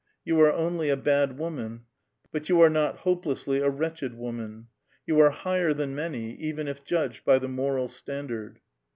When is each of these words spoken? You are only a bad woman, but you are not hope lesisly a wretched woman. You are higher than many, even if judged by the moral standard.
You 0.25 0.39
are 0.39 0.51
only 0.51 0.89
a 0.89 0.97
bad 0.97 1.37
woman, 1.37 1.81
but 2.31 2.49
you 2.49 2.59
are 2.59 2.71
not 2.71 3.01
hope 3.01 3.23
lesisly 3.23 3.61
a 3.61 3.69
wretched 3.69 4.15
woman. 4.15 4.65
You 5.05 5.19
are 5.19 5.29
higher 5.29 5.75
than 5.75 5.93
many, 5.93 6.31
even 6.37 6.67
if 6.67 6.83
judged 6.83 7.23
by 7.23 7.37
the 7.37 7.47
moral 7.47 7.87
standard. 7.87 8.61